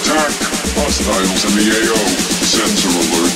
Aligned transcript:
attack. 0.00 0.32
Hostiles 0.76 1.44
in 1.44 1.52
the 1.56 1.66
AO. 1.76 2.06
Sensor 2.44 2.88
alert. 2.88 3.34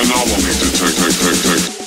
Anomaly 0.00 0.52
detect. 0.58 0.96
detect, 0.96 1.42
detect. 1.42 1.83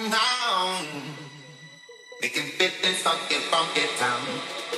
now. 0.00 0.82
Make 2.20 2.36
it 2.36 2.54
fit 2.58 2.72
this 2.82 3.02
funky, 3.02 3.36
funky 3.50 3.86
town. 3.98 4.77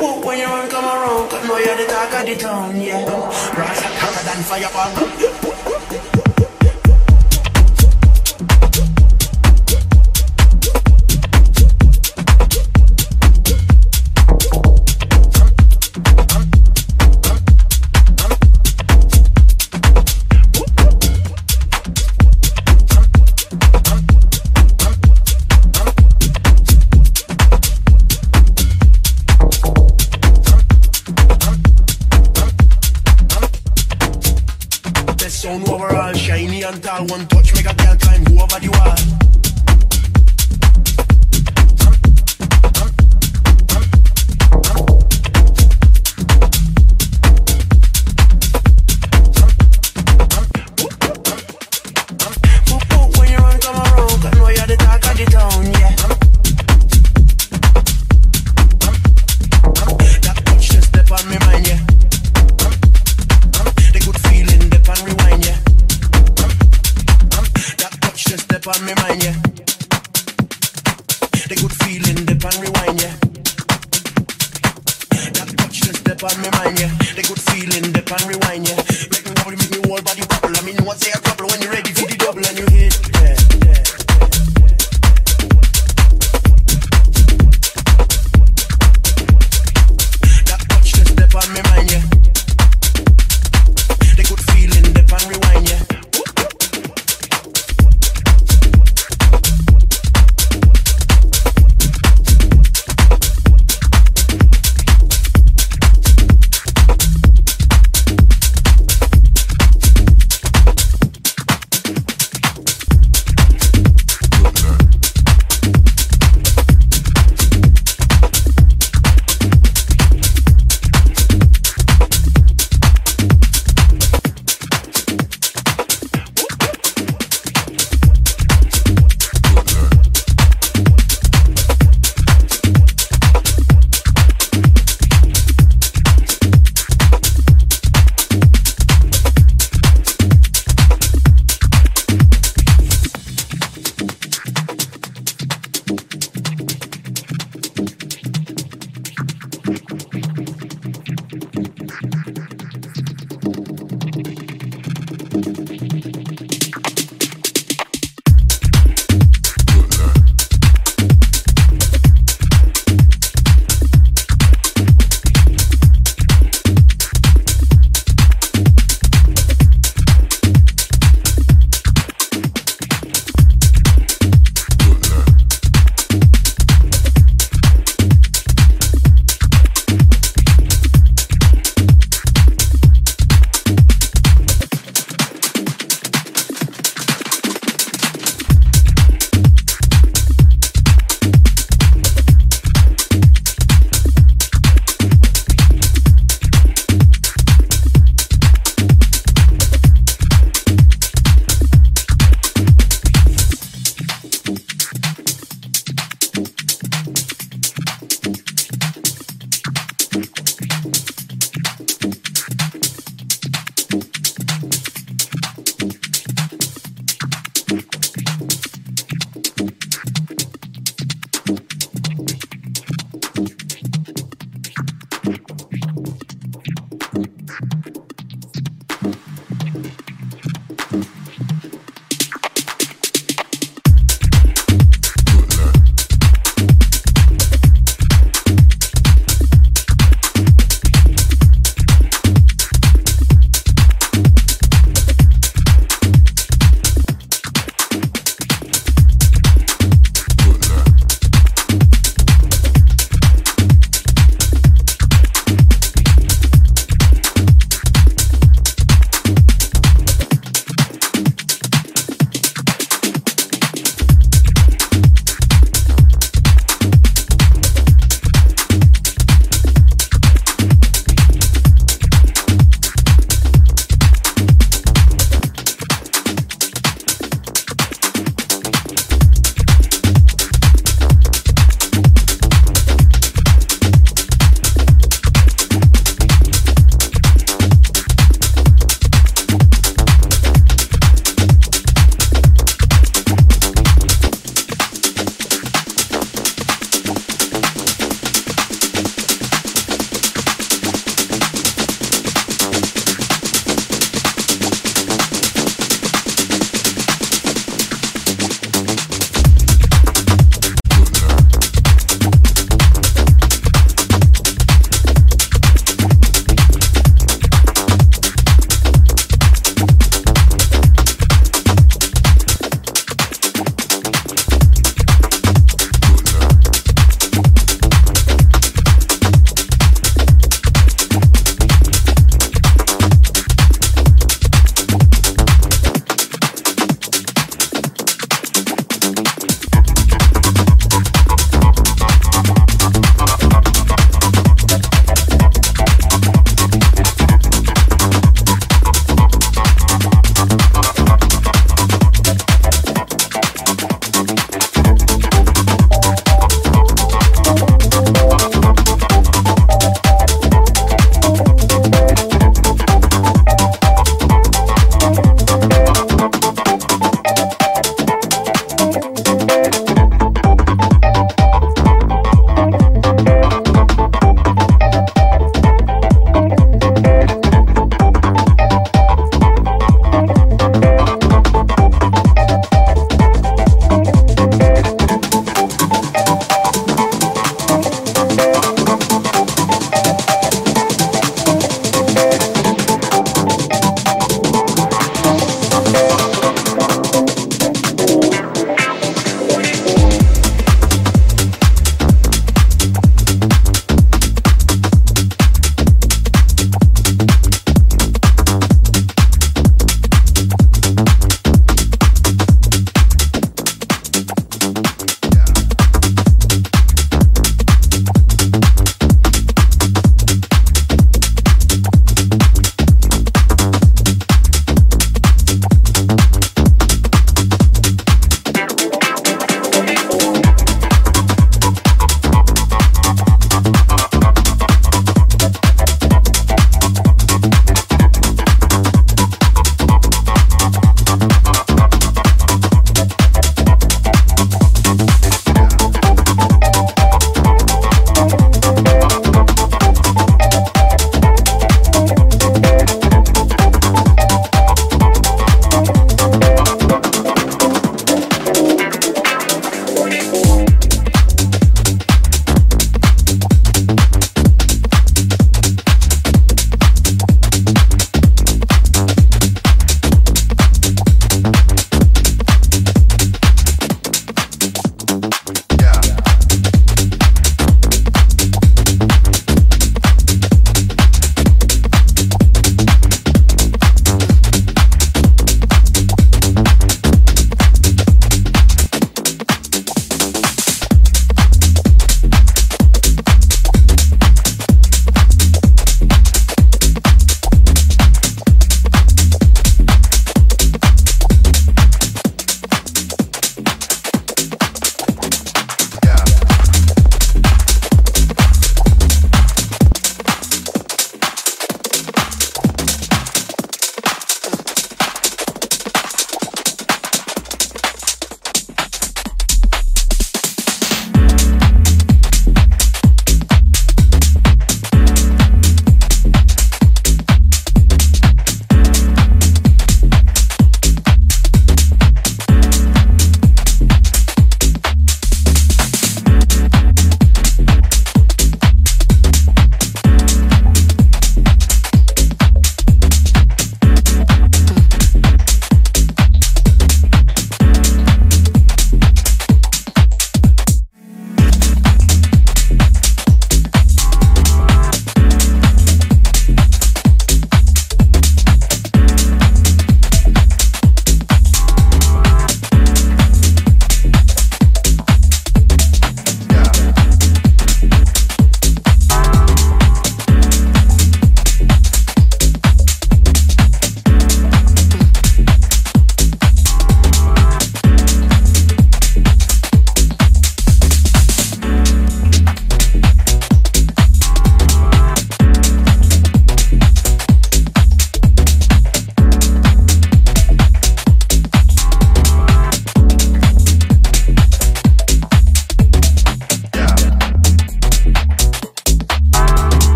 Whoop 0.00 0.24
when 0.24 0.38
you 0.38 0.46
run, 0.46 0.70
come 0.70 0.84
around, 0.86 1.28
cause 1.28 1.46
now 1.46 1.58
you're 1.58 1.76
the 1.76 1.84
talk 1.84 2.14
of 2.14 2.26
the 2.26 2.34
town, 2.34 2.80
yeah. 2.80 3.04
Rasta, 3.04 3.88
than 4.24 4.42
fireball. 4.44 5.59